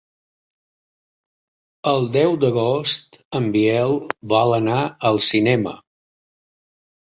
El 1.91 2.07
deu 2.15 2.33
d'agost 2.45 3.21
en 3.41 3.51
Biel 3.57 3.95
vol 4.35 4.57
anar 4.61 4.81
al 5.13 5.23
cinema. 5.29 5.79